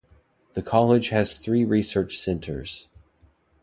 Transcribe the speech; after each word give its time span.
The 0.53 0.63
college 0.63 1.09
has 1.09 1.37
three 1.37 1.63
research 1.63 2.17
centres. 2.17 2.87